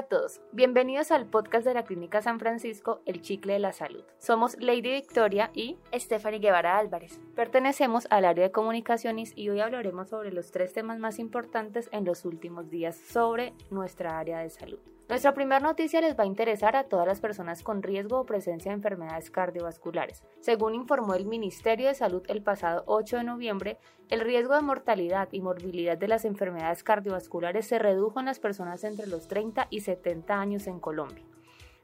Hola 0.00 0.06
a 0.06 0.18
todos, 0.18 0.40
bienvenidos 0.52 1.12
al 1.12 1.26
podcast 1.26 1.66
de 1.66 1.74
la 1.74 1.84
Clínica 1.84 2.22
San 2.22 2.38
Francisco, 2.38 3.02
El 3.04 3.20
Chicle 3.20 3.52
de 3.52 3.58
la 3.58 3.74
Salud. 3.74 4.02
Somos 4.16 4.56
Lady 4.58 4.92
Victoria 4.92 5.50
y 5.52 5.76
Stephanie 5.92 6.38
Guevara 6.38 6.78
Álvarez. 6.78 7.20
Pertenecemos 7.36 8.06
al 8.08 8.24
área 8.24 8.44
de 8.44 8.50
comunicaciones 8.50 9.34
y 9.36 9.50
hoy 9.50 9.60
hablaremos 9.60 10.08
sobre 10.08 10.32
los 10.32 10.52
tres 10.52 10.72
temas 10.72 10.98
más 10.98 11.18
importantes 11.18 11.90
en 11.92 12.06
los 12.06 12.24
últimos 12.24 12.70
días 12.70 12.96
sobre 12.96 13.52
nuestra 13.70 14.18
área 14.18 14.38
de 14.38 14.48
salud. 14.48 14.78
Nuestra 15.10 15.34
primera 15.34 15.58
noticia 15.58 16.00
les 16.00 16.16
va 16.16 16.22
a 16.22 16.26
interesar 16.26 16.76
a 16.76 16.84
todas 16.84 17.04
las 17.04 17.20
personas 17.20 17.64
con 17.64 17.82
riesgo 17.82 18.20
o 18.20 18.26
presencia 18.26 18.70
de 18.70 18.76
enfermedades 18.76 19.28
cardiovasculares. 19.32 20.22
Según 20.38 20.76
informó 20.76 21.14
el 21.14 21.26
Ministerio 21.26 21.88
de 21.88 21.96
Salud 21.96 22.22
el 22.28 22.44
pasado 22.44 22.84
8 22.86 23.16
de 23.16 23.24
noviembre, 23.24 23.78
el 24.08 24.20
riesgo 24.20 24.54
de 24.54 24.62
mortalidad 24.62 25.28
y 25.32 25.40
morbilidad 25.40 25.98
de 25.98 26.06
las 26.06 26.24
enfermedades 26.24 26.84
cardiovasculares 26.84 27.66
se 27.66 27.80
redujo 27.80 28.20
en 28.20 28.26
las 28.26 28.38
personas 28.38 28.84
entre 28.84 29.08
los 29.08 29.26
30 29.26 29.66
y 29.68 29.80
70 29.80 30.40
años 30.40 30.68
en 30.68 30.78
Colombia. 30.78 31.24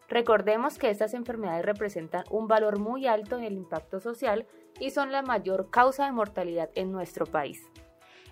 Recordemos 0.09 0.79
que 0.79 0.91
estas 0.91 1.13
enfermedades 1.13 1.67
representan 1.67 2.23
un 2.31 2.47
valor 2.47 2.79
muy 2.79 3.09
alto 3.09 3.39
en 3.39 3.43
el 3.43 3.55
impacto 3.55 3.99
social 3.99 4.47
y 4.79 4.91
son 4.91 5.11
la 5.11 5.23
mayor 5.23 5.69
causa 5.71 6.05
de 6.05 6.13
mortalidad 6.13 6.71
en 6.77 6.93
nuestro 6.93 7.27
país. 7.27 7.69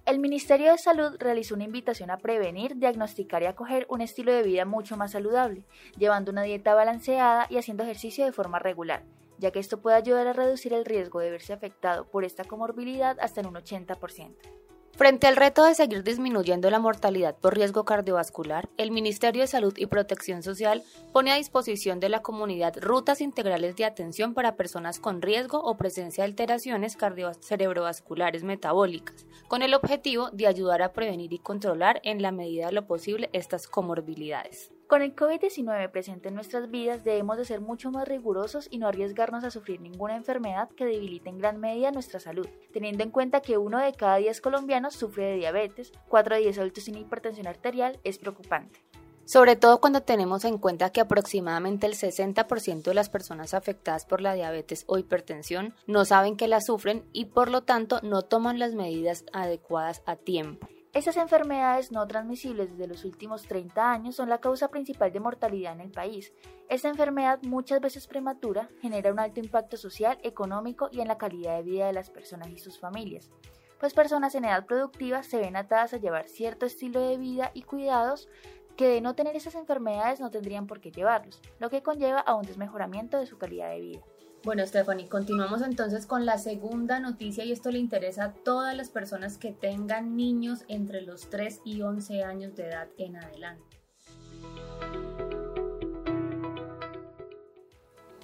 El 0.07 0.19
Ministerio 0.19 0.71
de 0.71 0.77
Salud 0.77 1.17
realizó 1.19 1.55
una 1.55 1.65
invitación 1.65 2.11
a 2.11 2.19
prevenir, 2.19 2.77
diagnosticar 2.77 3.43
y 3.43 3.47
acoger 3.47 3.87
un 3.89 4.03
estilo 4.03 4.35
de 4.35 4.43
vida 4.43 4.67
mucho 4.67 4.99
más 4.99 5.13
saludable, 5.13 5.65
llevando 5.97 6.31
una 6.31 6.43
dieta 6.43 6.75
balanceada 6.75 7.47
y 7.49 7.57
haciendo 7.57 7.85
ejercicio 7.85 8.27
de 8.27 8.33
forma 8.33 8.59
regular, 8.59 9.07
ya 9.39 9.51
que 9.51 9.61
esto 9.61 9.81
puede 9.81 9.97
ayudar 9.97 10.27
a 10.27 10.35
reducir 10.35 10.75
el 10.75 10.85
riesgo 10.85 11.21
de 11.21 11.31
verse 11.31 11.55
afectado 11.55 12.05
por 12.11 12.25
esta 12.25 12.45
comorbilidad 12.45 13.17
hasta 13.19 13.41
en 13.41 13.47
un 13.47 13.55
80%. 13.55 14.64
Frente 14.97 15.27
al 15.27 15.35
reto 15.35 15.65
de 15.65 15.75
seguir 15.75 16.05
disminuyendo 16.05 16.71
la 16.71 16.79
mortalidad 16.79 17.37
por 17.37 17.57
riesgo 17.57 17.85
cardiovascular, 17.85 18.69
el 18.77 18.93
Ministerio 18.93 19.43
de 19.43 19.49
Salud 19.49 19.75
y 19.77 19.87
Protección 19.87 20.45
Social 20.45 20.85
pone 21.13 21.33
a 21.33 21.37
disposición 21.37 21.99
de 21.99 22.09
la 22.09 22.23
comunidad 22.23 22.77
rutas 22.81 23.21
integrales 23.21 23.75
de 23.75 23.87
atención 23.87 24.35
para 24.35 24.55
personas 24.55 25.01
con 25.01 25.21
riesgo 25.21 25.61
o 25.61 25.77
presencia 25.77 26.23
de 26.23 26.31
alteraciones 26.31 26.97
cerebrovasculares 27.41 28.45
metabólicas, 28.45 29.27
con 29.49 29.63
el 29.63 29.75
objetivo 29.75 30.31
de 30.31 30.47
ayudar 30.47 30.81
a 30.81 30.93
prevenir 30.93 31.33
y 31.33 31.41
controlar 31.41 32.01
en 32.05 32.23
la 32.23 32.31
medida 32.31 32.67
de 32.67 32.73
lo 32.73 32.87
posible 32.87 33.31
estas 33.33 33.67
comorbilidades. 33.67 34.74
Con 34.87 35.01
el 35.01 35.17
COVID-19 35.17 35.91
presente 35.91 36.29
en 36.29 36.35
nuestras 36.35 36.71
vidas 36.71 37.05
debemos 37.05 37.39
de 37.39 37.47
ser 37.47 37.63
mucho 37.63 37.91
más 37.91 38.07
rigurosos 38.07 38.69
y 38.71 38.79
no 38.79 38.87
arriesgarnos 38.87 39.43
a 39.43 39.51
sufrir 39.51 39.81
ninguna 39.81 40.15
enfermedad 40.15 40.69
que 40.77 40.85
debilite 40.85 41.31
en 41.31 41.39
gran 41.39 41.59
medida 41.59 41.91
nuestra 41.91 42.21
salud, 42.21 42.47
teniendo 42.73 43.03
en 43.03 43.11
cuenta 43.11 43.41
que 43.41 43.57
uno 43.57 43.79
de 43.79 43.93
cada 43.95 44.17
10 44.17 44.43
colombianos 44.43 44.95
sufre 44.95 45.25
de 45.25 45.37
diabetes, 45.37 45.91
4 46.09 46.35
de 46.35 46.43
10 46.43 46.59
adultos 46.59 46.85
sin 46.85 46.99
hipertensión 46.99 47.47
arterial 47.47 47.99
es 48.05 48.19
preocupante. 48.19 48.85
Sobre 49.25 49.57
todo 49.57 49.81
cuando 49.81 50.03
tenemos 50.03 50.45
en 50.45 50.59
cuenta 50.59 50.91
que 50.91 51.01
aproximadamente 51.01 51.87
el 51.87 51.95
60% 51.95 52.83
de 52.83 52.95
las 52.95 53.09
personas 53.09 53.55
afectadas 53.55 54.05
por 54.05 54.21
la 54.21 54.35
diabetes 54.35 54.85
o 54.87 54.99
hipertensión 54.99 55.75
no 55.87 56.05
saben 56.05 56.37
que 56.37 56.47
la 56.47 56.61
sufren 56.61 57.09
y 57.15 57.25
por 57.27 57.51
lo 57.51 57.63
tanto 57.63 58.01
no 58.03 58.21
toman 58.21 58.59
las 58.59 58.75
medidas 58.75 59.25
adecuadas 59.33 60.03
a 60.05 60.17
tiempo. 60.17 60.69
Estas 60.95 61.17
enfermedades 61.17 61.91
no 61.91 62.07
transmisibles 62.07 62.71
desde 62.71 62.87
los 62.87 63.05
últimos 63.05 63.43
30 63.43 63.91
años 63.91 64.15
son 64.15 64.29
la 64.29 64.39
causa 64.39 64.69
principal 64.69 65.13
de 65.13 65.19
mortalidad 65.19 65.73
en 65.73 65.81
el 65.81 65.91
país. 65.91 66.33
Esta 66.69 66.89
enfermedad, 66.89 67.41
muchas 67.43 67.81
veces 67.81 68.07
prematura, 68.07 68.69
genera 68.81 69.11
un 69.11 69.19
alto 69.19 69.41
impacto 69.41 69.77
social, 69.77 70.19
económico 70.23 70.89
y 70.93 71.01
en 71.01 71.09
la 71.09 71.19
calidad 71.19 71.57
de 71.57 71.65
vida 71.65 71.89
de 71.89 71.95
las 71.95 72.11
personas 72.11 72.49
y 72.51 72.59
sus 72.59 72.79
familias, 72.79 73.33
pues 73.81 73.93
personas 73.93 74.37
en 74.37 74.45
edad 74.45 74.67
productiva 74.67 75.25
se 75.25 75.39
ven 75.39 75.57
atadas 75.57 75.95
a 75.95 75.97
llevar 75.97 76.29
cierto 76.29 76.65
estilo 76.65 77.01
de 77.01 77.19
vida 77.19 77.51
y 77.55 77.63
cuidados 77.63 78.29
que 78.77 78.87
de 78.87 79.01
no 79.01 79.17
tener 79.17 79.35
esas 79.35 79.57
enfermedades 79.57 80.21
no 80.21 80.31
tendrían 80.31 80.69
por 80.69 80.81
qué 80.81 80.93
llevarlos, 80.93 81.43
lo 81.59 81.71
que 81.71 81.83
conlleva 81.83 82.21
a 82.21 82.37
un 82.37 82.43
desmejoramiento 82.43 83.19
de 83.19 83.27
su 83.27 83.37
calidad 83.37 83.71
de 83.71 83.81
vida. 83.81 84.01
Bueno, 84.45 84.67
Stephanie, 84.67 85.09
continuamos 85.09 85.63
entonces 85.63 86.05
con 86.05 86.27
la 86.27 86.37
segunda 86.37 87.01
noticia 87.01 87.47
y 87.47 87.53
esto 87.53 87.71
le 87.71 87.79
interesa 87.79 88.25
a 88.25 88.33
todas 88.35 88.77
las 88.77 88.91
personas 88.91 89.39
que 89.39 89.53
tengan 89.53 90.17
niños 90.17 90.67
entre 90.69 91.01
los 91.01 91.31
3 91.31 91.63
y 91.65 91.81
11 91.81 92.25
años 92.25 92.55
de 92.55 92.67
edad 92.67 92.89
en 92.99 93.17
adelante. 93.17 93.81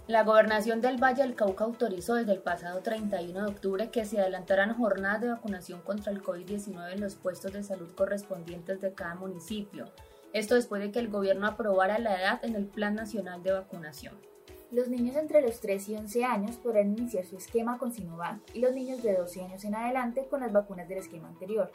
La 0.09 0.25
gobernación 0.25 0.83
del 0.83 1.03
Valle 1.03 1.23
del 1.23 1.37
Cauca 1.37 1.65
autorizó 1.65 2.17
desde 2.17 2.33
el 2.33 2.43
pasado 2.43 2.81
31 2.83 3.47
de 3.47 3.51
octubre 3.51 3.91
que 3.91 4.05
se 4.05 4.21
adelantaran 4.21 4.77
jornadas 4.77 5.23
de 5.23 5.29
vacunación 5.29 5.81
contra 5.81 6.13
el 6.13 6.21
COVID-19 6.23 6.93
en 6.93 7.01
los 7.01 7.15
puestos 7.15 7.55
de 7.55 7.63
salud 7.63 7.95
correspondientes 7.95 8.83
de 8.83 8.93
cada 8.93 9.15
municipio. 9.15 9.91
Esto 10.35 10.55
después 10.55 10.83
de 10.83 10.91
que 10.91 10.99
el 10.99 11.09
gobierno 11.09 11.47
aprobara 11.47 11.99
la 11.99 12.21
edad 12.21 12.45
en 12.45 12.57
el 12.57 12.67
Plan 12.67 12.95
Nacional 12.95 13.43
de 13.43 13.53
Vacunación. 13.53 14.31
Los 14.73 14.89
niños 14.89 15.17
entre 15.17 15.43
los 15.43 15.59
3 15.59 15.89
y 15.89 15.97
11 15.97 16.25
años 16.25 16.57
podrán 16.57 16.97
iniciar 16.97 17.25
su 17.25 17.37
esquema 17.37 17.77
con 17.77 17.93
Sinovac 17.93 18.39
y 18.55 18.61
los 18.61 18.73
niños 18.73 19.03
de 19.03 19.17
12 19.17 19.43
años 19.43 19.65
en 19.65 19.75
adelante 19.75 20.29
con 20.31 20.41
las 20.41 20.53
vacunas 20.53 20.89
del 20.89 20.99
esquema 20.99 21.27
anterior, 21.27 21.73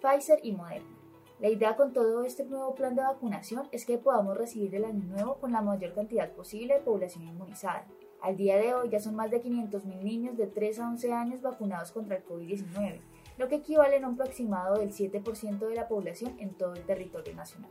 Pfizer 0.00 0.40
y 0.42 0.52
Moderna. 0.52 0.88
La 1.40 1.50
idea 1.50 1.76
con 1.76 1.92
todo 1.92 2.24
este 2.24 2.46
nuevo 2.46 2.74
plan 2.74 2.94
de 2.94 3.02
vacunación 3.02 3.68
es 3.70 3.84
que 3.84 3.98
podamos 3.98 4.34
recibir 4.34 4.74
el 4.74 4.86
año 4.86 5.04
nuevo 5.04 5.34
con 5.34 5.52
la 5.52 5.60
mayor 5.60 5.92
cantidad 5.92 6.32
posible 6.32 6.72
de 6.72 6.80
población 6.80 7.24
inmunizada. 7.24 7.86
Al 8.22 8.38
día 8.38 8.56
de 8.56 8.72
hoy 8.72 8.88
ya 8.88 8.98
son 8.98 9.14
más 9.14 9.30
de 9.30 9.42
500.000 9.42 10.02
niños 10.02 10.38
de 10.38 10.46
3 10.46 10.80
a 10.80 10.88
11 10.88 11.12
años 11.12 11.42
vacunados 11.42 11.92
contra 11.92 12.16
el 12.16 12.24
COVID-19, 12.24 13.00
lo 13.36 13.48
que 13.48 13.56
equivale 13.56 13.96
a 13.96 14.08
un 14.08 14.14
aproximado 14.14 14.78
del 14.78 14.94
7% 14.94 15.58
de 15.58 15.74
la 15.74 15.86
población 15.86 16.34
en 16.38 16.54
todo 16.54 16.72
el 16.72 16.82
territorio 16.84 17.34
nacional. 17.34 17.70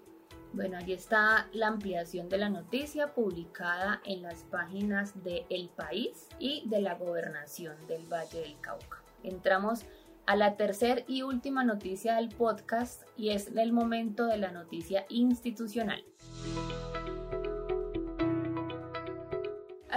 Bueno, 0.53 0.77
ahí 0.77 0.93
está 0.93 1.47
la 1.51 1.67
ampliación 1.67 2.29
de 2.29 2.37
la 2.37 2.49
noticia 2.49 3.13
publicada 3.13 4.01
en 4.05 4.21
las 4.21 4.43
páginas 4.45 5.23
de 5.23 5.45
El 5.49 5.69
País 5.69 6.27
y 6.39 6.67
de 6.67 6.81
la 6.81 6.95
Gobernación 6.95 7.75
del 7.87 8.05
Valle 8.11 8.41
del 8.41 8.59
Cauca. 8.61 9.03
Entramos 9.23 9.85
a 10.25 10.35
la 10.35 10.57
tercera 10.57 11.03
y 11.07 11.21
última 11.21 11.63
noticia 11.63 12.15
del 12.15 12.29
podcast 12.29 13.03
y 13.15 13.29
es 13.29 13.47
el 13.55 13.71
momento 13.71 14.25
de 14.25 14.37
la 14.37 14.51
noticia 14.51 15.05
institucional. 15.09 16.03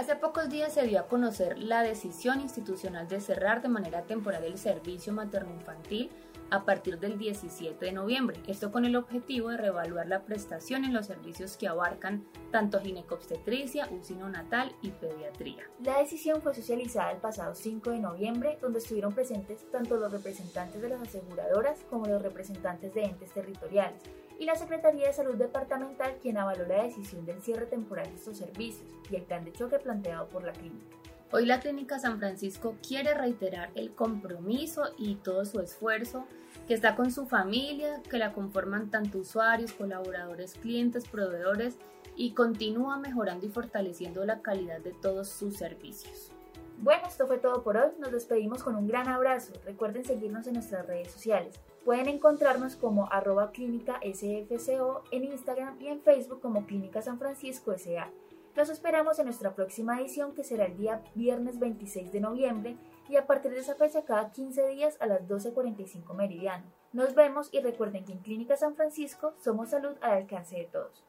Hace 0.01 0.15
pocos 0.15 0.49
días 0.49 0.73
se 0.73 0.87
dio 0.87 0.99
a 0.99 1.05
conocer 1.05 1.59
la 1.59 1.83
decisión 1.83 2.41
institucional 2.41 3.07
de 3.07 3.21
cerrar 3.21 3.61
de 3.61 3.69
manera 3.69 4.01
temporal 4.01 4.43
el 4.43 4.57
servicio 4.57 5.13
materno-infantil 5.13 6.09
a 6.49 6.65
partir 6.65 6.97
del 6.97 7.19
17 7.19 7.85
de 7.85 7.91
noviembre. 7.91 8.39
Esto 8.47 8.71
con 8.71 8.85
el 8.85 8.95
objetivo 8.95 9.49
de 9.49 9.57
reevaluar 9.57 10.07
la 10.07 10.23
prestación 10.23 10.85
en 10.85 10.93
los 10.95 11.05
servicios 11.05 11.55
que 11.55 11.67
abarcan 11.67 12.25
tanto 12.49 12.79
ginecobstetricia, 12.79 13.89
usino 13.91 14.27
natal 14.27 14.75
y 14.81 14.89
pediatría. 14.89 15.69
La 15.83 15.99
decisión 15.99 16.41
fue 16.41 16.55
socializada 16.55 17.11
el 17.11 17.19
pasado 17.19 17.53
5 17.53 17.91
de 17.91 17.99
noviembre, 17.99 18.57
donde 18.59 18.79
estuvieron 18.79 19.13
presentes 19.13 19.69
tanto 19.69 19.97
los 19.97 20.11
representantes 20.11 20.81
de 20.81 20.89
las 20.89 21.01
aseguradoras 21.01 21.77
como 21.91 22.07
los 22.07 22.23
representantes 22.23 22.91
de 22.95 23.03
entes 23.03 23.31
territoriales 23.35 24.01
y 24.41 24.45
la 24.45 24.55
Secretaría 24.55 25.05
de 25.05 25.13
Salud 25.13 25.35
Departamental 25.35 26.17
quien 26.19 26.39
avaló 26.39 26.65
la 26.65 26.81
decisión 26.81 27.27
del 27.27 27.43
cierre 27.43 27.67
temporal 27.67 28.07
de 28.09 28.15
estos 28.15 28.37
servicios 28.37 28.89
y 29.11 29.15
el 29.15 29.21
plan 29.21 29.45
de 29.45 29.53
choque 29.53 29.77
planteado 29.77 30.27
por 30.29 30.43
la 30.43 30.51
clínica. 30.51 30.97
Hoy 31.31 31.45
la 31.45 31.59
Clínica 31.59 31.99
San 31.99 32.17
Francisco 32.17 32.75
quiere 32.85 33.13
reiterar 33.13 33.69
el 33.75 33.93
compromiso 33.93 34.95
y 34.97 35.17
todo 35.17 35.45
su 35.45 35.59
esfuerzo 35.59 36.25
que 36.67 36.73
está 36.73 36.95
con 36.95 37.11
su 37.11 37.27
familia, 37.27 38.01
que 38.09 38.17
la 38.17 38.33
conforman 38.33 38.89
tanto 38.89 39.19
usuarios, 39.19 39.73
colaboradores, 39.73 40.55
clientes, 40.55 41.07
proveedores 41.07 41.77
y 42.15 42.33
continúa 42.33 42.97
mejorando 42.97 43.45
y 43.45 43.49
fortaleciendo 43.49 44.25
la 44.25 44.41
calidad 44.41 44.79
de 44.79 44.91
todos 45.03 45.29
sus 45.29 45.55
servicios. 45.55 46.31
Bueno, 46.79 47.03
esto 47.07 47.27
fue 47.27 47.37
todo 47.37 47.61
por 47.61 47.77
hoy. 47.77 47.91
Nos 47.99 48.11
despedimos 48.11 48.63
con 48.63 48.75
un 48.75 48.87
gran 48.87 49.07
abrazo. 49.07 49.53
Recuerden 49.65 50.03
seguirnos 50.03 50.47
en 50.47 50.53
nuestras 50.55 50.87
redes 50.87 51.11
sociales. 51.11 51.59
Pueden 51.85 52.07
encontrarnos 52.09 52.75
como 52.75 53.11
arroba 53.11 53.51
clínica 53.51 53.99
SFCO 54.03 55.03
en 55.11 55.23
Instagram 55.23 55.81
y 55.81 55.87
en 55.87 56.01
Facebook 56.01 56.39
como 56.39 56.67
Clínica 56.67 57.01
San 57.01 57.17
Francisco 57.17 57.75
SA. 57.75 58.11
Los 58.55 58.69
esperamos 58.69 59.17
en 59.17 59.25
nuestra 59.25 59.55
próxima 59.55 59.99
edición 59.99 60.33
que 60.33 60.43
será 60.43 60.65
el 60.65 60.77
día 60.77 61.01
viernes 61.15 61.57
26 61.57 62.11
de 62.11 62.19
noviembre 62.19 62.77
y 63.09 63.15
a 63.15 63.25
partir 63.25 63.51
de 63.51 63.59
esa 63.59 63.73
fecha 63.73 64.03
cada 64.05 64.31
15 64.31 64.67
días 64.67 64.97
a 64.99 65.07
las 65.07 65.27
12.45 65.27 66.13
meridiano. 66.13 66.65
Nos 66.93 67.15
vemos 67.15 67.49
y 67.51 67.61
recuerden 67.61 68.05
que 68.05 68.11
en 68.11 68.19
Clínica 68.19 68.57
San 68.57 68.75
Francisco 68.75 69.33
somos 69.43 69.69
salud 69.69 69.95
al 70.01 70.11
alcance 70.11 70.57
de 70.57 70.65
todos. 70.65 71.03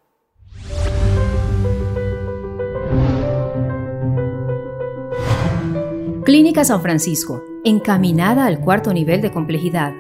Clínica 6.24 6.64
San 6.64 6.80
Francisco, 6.80 7.42
encaminada 7.64 8.46
al 8.46 8.60
cuarto 8.60 8.94
nivel 8.94 9.20
de 9.20 9.32
complejidad 9.32 9.92